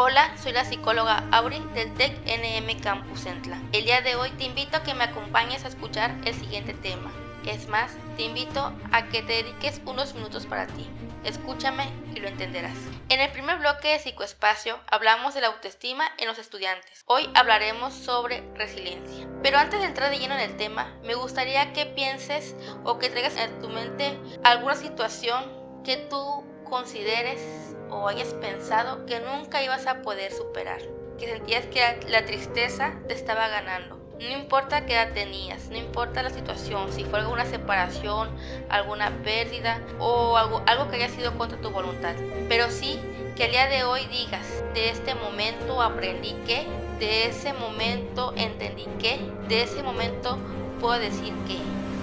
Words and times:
Hola, 0.00 0.32
soy 0.40 0.52
la 0.52 0.64
psicóloga 0.64 1.24
Auri 1.32 1.58
del 1.74 1.92
TEC 1.94 2.12
NM 2.24 2.80
Campus 2.80 3.22
Centla. 3.22 3.60
El 3.72 3.84
día 3.84 4.00
de 4.00 4.14
hoy 4.14 4.30
te 4.30 4.44
invito 4.44 4.76
a 4.76 4.84
que 4.84 4.94
me 4.94 5.02
acompañes 5.02 5.64
a 5.64 5.68
escuchar 5.68 6.14
el 6.24 6.34
siguiente 6.34 6.72
tema. 6.72 7.10
Es 7.44 7.66
más, 7.66 7.96
te 8.16 8.22
invito 8.22 8.72
a 8.92 9.08
que 9.08 9.22
te 9.22 9.42
dediques 9.42 9.80
unos 9.86 10.14
minutos 10.14 10.46
para 10.46 10.68
ti. 10.68 10.88
Escúchame 11.24 11.90
y 12.14 12.20
lo 12.20 12.28
entenderás. 12.28 12.76
En 13.08 13.18
el 13.18 13.32
primer 13.32 13.58
bloque 13.58 13.88
de 13.88 13.98
psicoespacio 13.98 14.78
hablamos 14.86 15.34
de 15.34 15.40
la 15.40 15.48
autoestima 15.48 16.04
en 16.18 16.28
los 16.28 16.38
estudiantes. 16.38 17.02
Hoy 17.06 17.28
hablaremos 17.34 17.92
sobre 17.92 18.44
resiliencia. 18.54 19.26
Pero 19.42 19.58
antes 19.58 19.80
de 19.80 19.86
entrar 19.86 20.12
de 20.12 20.20
lleno 20.20 20.34
en 20.34 20.48
el 20.48 20.56
tema, 20.56 20.96
me 21.02 21.16
gustaría 21.16 21.72
que 21.72 21.86
pienses 21.86 22.54
o 22.84 23.00
que 23.00 23.10
traigas 23.10 23.36
en 23.36 23.60
tu 23.60 23.68
mente 23.68 24.16
alguna 24.44 24.76
situación 24.76 25.82
que 25.82 25.96
tú 25.96 26.44
consideres 26.70 27.67
o 27.90 28.08
hayas 28.08 28.34
pensado 28.34 29.06
que 29.06 29.20
nunca 29.20 29.62
ibas 29.62 29.86
a 29.86 30.02
poder 30.02 30.32
superar, 30.32 30.80
que 31.18 31.26
sentías 31.26 31.66
que 31.66 31.80
la 32.08 32.24
tristeza 32.24 32.94
te 33.06 33.14
estaba 33.14 33.48
ganando. 33.48 33.98
No 34.20 34.30
importa 34.30 34.84
qué 34.84 34.94
edad 34.94 35.12
tenías, 35.12 35.68
no 35.68 35.76
importa 35.76 36.24
la 36.24 36.30
situación, 36.30 36.92
si 36.92 37.04
fue 37.04 37.20
alguna 37.20 37.44
separación, 37.44 38.28
alguna 38.68 39.10
pérdida 39.22 39.80
o 40.00 40.36
algo, 40.36 40.60
algo 40.66 40.88
que 40.88 40.96
haya 40.96 41.08
sido 41.08 41.38
contra 41.38 41.60
tu 41.60 41.70
voluntad. 41.70 42.16
Pero 42.48 42.68
sí 42.70 42.98
que 43.36 43.44
al 43.44 43.50
día 43.52 43.68
de 43.68 43.84
hoy 43.84 44.04
digas, 44.06 44.64
de 44.74 44.90
este 44.90 45.14
momento 45.14 45.80
aprendí 45.80 46.32
que, 46.46 46.66
de 46.98 47.26
ese 47.26 47.52
momento 47.52 48.34
entendí 48.36 48.86
que, 48.98 49.20
de 49.48 49.62
ese 49.62 49.84
momento 49.84 50.36
puedo 50.80 50.98
decir 50.98 51.32
que. 51.46 51.58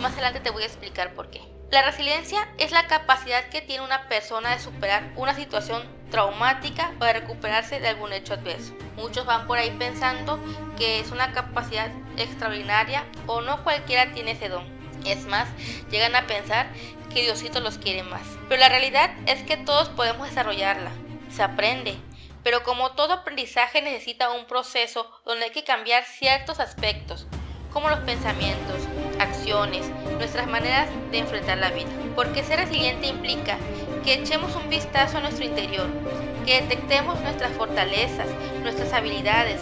Más 0.00 0.14
adelante 0.14 0.40
te 0.40 0.50
voy 0.50 0.62
a 0.62 0.66
explicar 0.66 1.14
por 1.14 1.28
qué. 1.28 1.42
La 1.70 1.82
resiliencia 1.82 2.48
es 2.58 2.72
la 2.72 2.88
capacidad 2.88 3.44
que 3.44 3.60
tiene 3.60 3.84
una 3.84 4.08
persona 4.08 4.50
de 4.50 4.58
superar 4.58 5.12
una 5.14 5.36
situación 5.36 5.84
traumática 6.10 6.92
o 7.00 7.04
de 7.04 7.12
recuperarse 7.12 7.78
de 7.78 7.86
algún 7.86 8.12
hecho 8.12 8.34
adverso. 8.34 8.74
Muchos 8.96 9.24
van 9.24 9.46
por 9.46 9.56
ahí 9.56 9.70
pensando 9.78 10.40
que 10.76 10.98
es 10.98 11.12
una 11.12 11.30
capacidad 11.30 11.92
extraordinaria 12.16 13.04
o 13.26 13.40
no 13.40 13.62
cualquiera 13.62 14.12
tiene 14.12 14.32
ese 14.32 14.48
don. 14.48 14.64
Es 15.06 15.26
más, 15.26 15.48
llegan 15.92 16.16
a 16.16 16.26
pensar 16.26 16.66
que 17.14 17.22
Diosito 17.22 17.60
los 17.60 17.78
quiere 17.78 18.02
más. 18.02 18.26
Pero 18.48 18.60
la 18.60 18.68
realidad 18.68 19.12
es 19.26 19.44
que 19.44 19.56
todos 19.56 19.90
podemos 19.90 20.28
desarrollarla. 20.28 20.90
Se 21.30 21.44
aprende. 21.44 21.96
Pero 22.42 22.64
como 22.64 22.92
todo 22.92 23.12
aprendizaje 23.12 23.80
necesita 23.80 24.32
un 24.32 24.46
proceso 24.46 25.08
donde 25.24 25.44
hay 25.44 25.50
que 25.52 25.62
cambiar 25.62 26.04
ciertos 26.04 26.58
aspectos, 26.58 27.28
como 27.72 27.88
los 27.88 28.00
pensamientos, 28.00 28.76
acciones, 29.18 29.90
nuestras 30.18 30.46
maneras 30.46 30.88
de 31.10 31.18
enfrentar 31.18 31.58
la 31.58 31.70
vida. 31.70 31.88
Porque 32.14 32.42
ser 32.42 32.58
resiliente 32.58 33.06
implica 33.06 33.56
que 34.04 34.14
echemos 34.14 34.56
un 34.56 34.68
vistazo 34.68 35.18
a 35.18 35.20
nuestro 35.20 35.44
interior, 35.44 35.86
que 36.46 36.62
detectemos 36.62 37.20
nuestras 37.20 37.52
fortalezas, 37.52 38.26
nuestras 38.62 38.92
habilidades, 38.92 39.60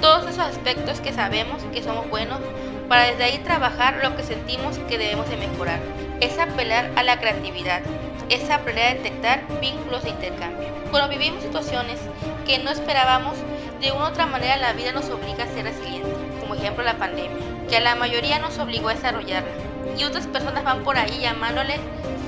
todos 0.00 0.24
esos 0.24 0.44
aspectos 0.44 1.00
que 1.00 1.12
sabemos 1.12 1.62
que 1.72 1.82
somos 1.82 2.08
buenos 2.08 2.40
para 2.88 3.04
desde 3.04 3.24
ahí 3.24 3.38
trabajar 3.38 4.00
lo 4.02 4.16
que 4.16 4.22
sentimos 4.22 4.78
que 4.88 4.98
debemos 4.98 5.28
de 5.28 5.36
mejorar. 5.36 5.80
Es 6.20 6.38
apelar 6.38 6.90
a 6.96 7.02
la 7.02 7.18
creatividad, 7.18 7.82
es 8.28 8.50
aprender 8.50 8.84
a 8.84 8.94
detectar 8.94 9.42
vínculos 9.60 10.02
de 10.04 10.10
intercambio. 10.10 10.68
Cuando 10.90 11.08
vivimos 11.08 11.42
situaciones 11.42 12.00
que 12.46 12.58
no 12.58 12.70
esperábamos, 12.70 13.36
de 13.80 13.92
una 13.92 14.04
u 14.04 14.08
otra 14.08 14.26
manera 14.26 14.56
la 14.56 14.72
vida 14.72 14.92
nos 14.92 15.08
obliga 15.08 15.44
a 15.44 15.46
ser 15.46 15.64
resilientes, 15.64 16.09
ejemplo 16.70 16.84
la 16.84 16.98
pandemia, 16.98 17.36
que 17.68 17.76
a 17.76 17.80
la 17.80 17.96
mayoría 17.96 18.38
nos 18.38 18.58
obligó 18.58 18.88
a 18.88 18.94
desarrollarla, 18.94 19.50
y 19.98 20.04
otras 20.04 20.26
personas 20.28 20.62
van 20.62 20.84
por 20.84 20.96
ahí 20.96 21.20
llamándole 21.20 21.76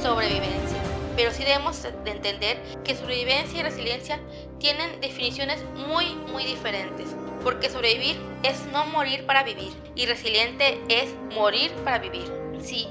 sobrevivencia. 0.03 0.79
Pero 1.17 1.31
sí 1.31 1.45
debemos 1.45 1.83
de 1.83 2.11
entender 2.11 2.59
que 2.85 2.97
sobrevivencia 2.97 3.61
y 3.61 3.63
resiliencia 3.63 4.19
tienen 4.59 5.01
definiciones 5.01 5.63
muy, 5.87 6.15
muy 6.33 6.45
diferentes. 6.45 7.15
Porque 7.45 7.69
sobrevivir 7.69 8.19
es 8.43 8.64
no 8.73 8.86
morir 8.86 9.27
para 9.27 9.42
vivir 9.42 9.73
y 9.95 10.07
resiliente 10.07 10.81
es 10.89 11.14
morir 11.35 11.70
para 11.85 11.98
vivir. 11.98 12.33
Sí, 12.61 12.89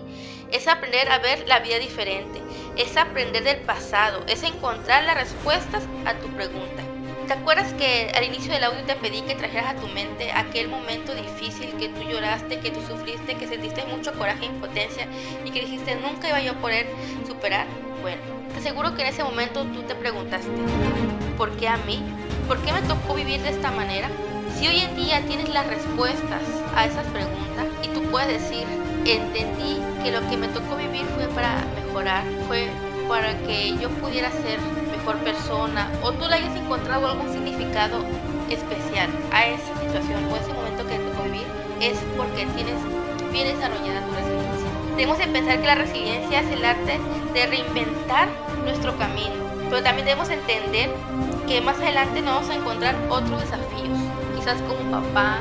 es 0.52 0.68
aprender 0.68 1.10
a 1.10 1.20
ver 1.20 1.48
la 1.48 1.60
vida 1.60 1.80
diferente, 1.80 2.42
es 2.78 2.96
aprender 2.98 3.44
del 3.44 3.62
pasado, 3.62 4.24
es 4.28 4.44
encontrar 4.44 5.04
las 5.06 5.16
respuestas 5.16 5.84
a 6.06 6.14
tu 6.16 6.28
pregunta. 6.36 6.84
¿Te 7.32 7.38
acuerdas 7.38 7.72
que 7.76 8.12
al 8.14 8.26
inicio 8.26 8.52
del 8.52 8.66
audio 8.66 8.84
te 8.84 8.94
pedí 8.98 9.22
que 9.22 9.36
trajeras 9.36 9.74
a 9.74 9.76
tu 9.76 9.88
mente 9.88 10.34
aquel 10.34 10.68
momento 10.68 11.16
difícil 11.16 11.70
que 11.80 11.88
tú 11.88 12.02
lloraste, 12.02 12.60
que 12.60 12.72
tú 12.72 12.82
sufriste, 12.82 13.36
que 13.36 13.48
sentiste 13.48 13.86
mucho 13.86 14.12
coraje 14.16 14.44
e 14.44 14.48
impotencia 14.48 15.08
y 15.46 15.52
que 15.52 15.62
dijiste 15.62 15.96
nunca 15.96 16.28
iba 16.28 16.42
yo 16.42 16.52
a 16.52 16.56
poder 16.56 16.88
superar? 17.26 17.68
Bueno, 18.02 18.22
te 18.52 18.60
aseguro 18.60 18.98
que 18.98 19.04
en 19.04 19.08
ese 19.08 19.24
momento 19.24 19.64
tú 19.64 19.82
te 19.84 19.96
preguntaste, 19.96 20.52
¿por 21.38 21.56
qué 21.56 21.70
a 21.70 21.78
mí? 21.78 22.04
¿Por 22.50 22.62
qué 22.66 22.74
me 22.74 22.82
tocó 22.82 23.14
vivir 23.14 23.42
de 23.44 23.52
esta 23.52 23.72
manera? 23.72 24.10
Si 24.60 24.68
hoy 24.68 24.82
en 24.82 24.94
día 24.98 25.22
tienes 25.22 25.48
las 25.54 25.66
respuestas 25.68 26.42
a 26.76 26.86
esas 26.86 27.06
preguntas 27.08 27.66
y 27.82 27.88
tú 27.94 28.02
puedes 28.12 28.28
decir, 28.28 28.68
entendí 29.06 29.78
que 30.04 30.12
lo 30.12 30.20
que 30.30 30.36
me 30.36 30.50
tocó 30.50 30.76
vivir 30.76 31.06
fue 31.16 31.30
para 31.30 31.64
mejorar, 31.82 32.26
fue 32.50 32.68
para 33.08 33.38
que 33.48 33.78
yo 33.78 33.88
pudiera 34.02 34.30
ser 34.32 34.60
mejor 35.02 35.18
persona 35.18 35.92
o 36.04 36.12
tú 36.12 36.28
le 36.28 36.36
hayas 36.36 36.56
encontrado 36.56 37.08
algún 37.08 37.32
significado 37.32 38.06
especial 38.50 39.10
a 39.32 39.48
esa 39.48 39.80
situación 39.80 40.26
o 40.32 40.36
ese 40.36 40.54
momento 40.54 40.86
que 40.86 40.98
te 40.98 41.04
tocó 41.06 41.24
vivir, 41.24 41.48
es 41.80 41.98
porque 42.16 42.46
tienes 42.56 42.78
bien 43.32 43.48
desarrollada 43.48 44.06
tu 44.06 44.14
resiliencia. 44.14 44.70
Debemos 44.96 45.18
de 45.18 45.28
pensar 45.28 45.60
que 45.60 45.68
la 45.68 45.76
resiliencia 45.76 46.42
es 46.42 46.52
el 46.52 46.64
arte 46.64 47.00
de 47.34 47.46
reinventar 47.48 48.28
nuestro 48.64 48.96
camino, 48.98 49.34
pero 49.70 49.82
también 49.82 50.06
debemos 50.06 50.30
entender 50.30 50.92
que 51.48 51.62
más 51.62 51.80
adelante 51.80 52.22
nos 52.22 52.36
vamos 52.36 52.50
a 52.50 52.56
encontrar 52.56 52.96
otros 53.10 53.42
desafíos, 53.42 53.98
quizás 54.36 54.62
como 54.62 54.92
papá, 54.92 55.40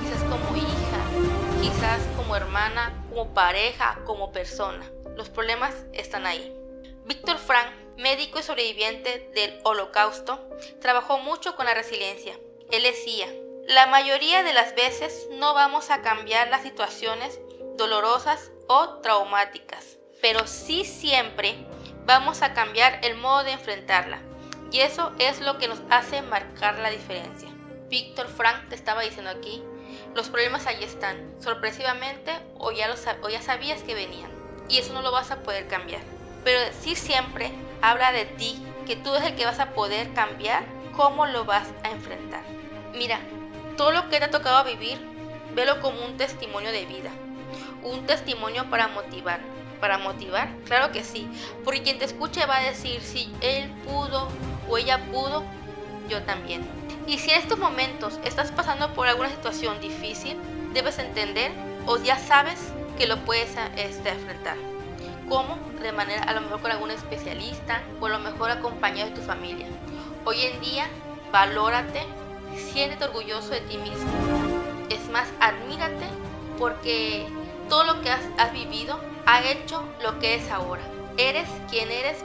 quizás 0.00 0.22
como 0.22 0.56
hija, 0.56 1.60
quizás 1.60 2.00
como 2.16 2.36
hermana, 2.36 2.92
como 3.10 3.34
pareja, 3.34 3.98
como 4.06 4.32
persona. 4.32 4.84
Los 5.16 5.28
problemas 5.28 5.74
están 5.92 6.24
ahí. 6.24 6.56
Víctor 7.04 7.36
Frank, 7.36 7.83
médico 7.96 8.38
y 8.38 8.42
sobreviviente 8.42 9.30
del 9.34 9.60
holocausto, 9.64 10.48
trabajó 10.80 11.18
mucho 11.18 11.56
con 11.56 11.66
la 11.66 11.74
resiliencia. 11.74 12.38
Él 12.70 12.82
decía, 12.82 13.26
la 13.66 13.86
mayoría 13.86 14.42
de 14.42 14.52
las 14.52 14.74
veces 14.74 15.28
no 15.32 15.54
vamos 15.54 15.90
a 15.90 16.02
cambiar 16.02 16.48
las 16.48 16.62
situaciones 16.62 17.40
dolorosas 17.76 18.50
o 18.66 19.00
traumáticas, 19.00 19.98
pero 20.20 20.46
sí 20.46 20.84
siempre 20.84 21.56
vamos 22.04 22.42
a 22.42 22.54
cambiar 22.54 23.00
el 23.02 23.16
modo 23.16 23.44
de 23.44 23.52
enfrentarla. 23.52 24.20
Y 24.70 24.80
eso 24.80 25.12
es 25.18 25.40
lo 25.40 25.58
que 25.58 25.68
nos 25.68 25.80
hace 25.90 26.22
marcar 26.22 26.78
la 26.78 26.90
diferencia. 26.90 27.48
Víctor 27.88 28.28
Frank 28.28 28.68
te 28.68 28.74
estaba 28.74 29.02
diciendo 29.02 29.30
aquí, 29.30 29.62
los 30.14 30.28
problemas 30.28 30.66
ahí 30.66 30.82
están, 30.82 31.40
sorpresivamente 31.40 32.32
o 32.58 32.72
ya, 32.72 32.92
o 33.22 33.28
ya 33.28 33.40
sabías 33.40 33.82
que 33.82 33.94
venían. 33.94 34.30
Y 34.68 34.78
eso 34.78 34.92
no 34.92 35.02
lo 35.02 35.12
vas 35.12 35.30
a 35.30 35.42
poder 35.42 35.68
cambiar 35.68 36.00
pero 36.44 36.60
sí 36.80 36.94
siempre 36.94 37.50
habla 37.82 38.12
de 38.12 38.24
ti, 38.24 38.62
que 38.86 38.96
tú 38.96 39.14
es 39.14 39.24
el 39.24 39.34
que 39.34 39.46
vas 39.46 39.60
a 39.60 39.70
poder 39.70 40.12
cambiar 40.12 40.64
cómo 40.96 41.26
lo 41.26 41.44
vas 41.44 41.68
a 41.82 41.90
enfrentar. 41.90 42.42
Mira, 42.94 43.20
todo 43.76 43.92
lo 43.92 44.08
que 44.08 44.18
te 44.18 44.24
ha 44.24 44.30
tocado 44.30 44.64
vivir, 44.64 44.98
velo 45.54 45.80
como 45.80 46.04
un 46.04 46.16
testimonio 46.16 46.70
de 46.72 46.86
vida, 46.86 47.10
un 47.82 48.06
testimonio 48.06 48.68
para 48.70 48.88
motivar. 48.88 49.40
¿Para 49.80 49.98
motivar? 49.98 50.48
Claro 50.64 50.92
que 50.92 51.04
sí, 51.04 51.28
porque 51.62 51.82
quien 51.82 51.98
te 51.98 52.06
escuche 52.06 52.46
va 52.46 52.58
a 52.58 52.62
decir, 52.62 53.02
si 53.02 53.30
él 53.40 53.70
pudo 53.84 54.28
o 54.68 54.78
ella 54.78 54.98
pudo, 55.10 55.44
yo 56.08 56.22
también. 56.22 56.66
Y 57.06 57.18
si 57.18 57.30
en 57.30 57.40
estos 57.40 57.58
momentos 57.58 58.18
estás 58.24 58.50
pasando 58.50 58.94
por 58.94 59.08
alguna 59.08 59.28
situación 59.28 59.80
difícil, 59.80 60.38
debes 60.72 60.98
entender 60.98 61.52
o 61.86 61.98
ya 61.98 62.18
sabes 62.18 62.72
que 62.96 63.06
lo 63.06 63.18
puedes 63.24 63.56
este, 63.76 64.10
enfrentar. 64.10 64.56
¿Cómo? 65.28 65.58
De 65.80 65.92
manera 65.92 66.22
a 66.22 66.32
lo 66.32 66.42
mejor 66.42 66.60
con 66.60 66.70
algún 66.70 66.90
especialista 66.90 67.82
o 68.00 68.06
a 68.06 68.10
lo 68.10 68.18
mejor 68.18 68.50
acompañado 68.50 69.10
de 69.10 69.16
tu 69.16 69.22
familia. 69.22 69.66
Hoy 70.24 70.42
en 70.42 70.60
día, 70.60 70.86
valórate, 71.32 72.02
siéntete 72.56 73.04
orgulloso 73.04 73.50
de 73.50 73.60
ti 73.62 73.78
mismo. 73.78 74.10
Es 74.90 75.08
más, 75.10 75.28
admírate 75.40 76.06
porque 76.58 77.26
todo 77.68 77.84
lo 77.84 78.00
que 78.02 78.10
has, 78.10 78.52
vivido 78.52 79.00
ha 79.26 79.42
hecho 79.42 79.84
lo 80.02 80.18
que 80.18 80.34
es 80.34 80.50
ahora. 80.50 80.82
Eres 81.16 81.48
quien 81.70 81.90
eres 81.90 82.18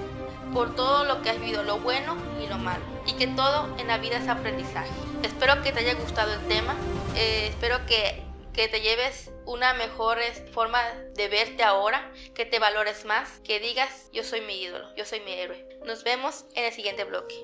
por 0.53 0.75
todo 0.75 1.05
lo 1.05 1.21
que 1.21 1.29
has 1.29 1.39
vivido, 1.39 1.63
lo 1.63 1.79
bueno 1.79 2.15
y 2.43 2.47
lo 2.47 2.57
malo. 2.57 2.83
Y 3.05 3.13
que 3.13 3.27
todo 3.27 3.69
en 3.77 3.87
la 3.87 3.97
vida 3.97 4.17
es 4.17 4.27
aprendizaje. 4.27 4.89
Espero 5.23 5.61
que 5.61 5.71
te 5.71 5.79
haya 5.79 5.93
gustado 5.95 6.33
el 6.33 6.41
tema. 6.47 6.75
Eh, 7.15 7.47
espero 7.49 7.85
que 7.85 8.28
que 8.53 8.67
te 8.67 8.81
lleves 8.81 9.31
una 9.45 9.73
mejor 9.73 10.19
forma 10.51 10.81
de 11.15 11.27
verte 11.27 11.63
ahora, 11.63 12.11
que 12.35 12.45
te 12.45 12.59
valores 12.59 13.05
más, 13.05 13.39
que 13.41 13.59
digas 13.59 14.09
yo 14.11 14.23
soy 14.23 14.41
mi 14.41 14.61
ídolo, 14.61 14.93
yo 14.95 15.05
soy 15.05 15.19
mi 15.21 15.33
héroe. 15.33 15.67
Nos 15.85 16.03
vemos 16.03 16.45
en 16.55 16.65
el 16.65 16.73
siguiente 16.73 17.03
bloque. 17.03 17.35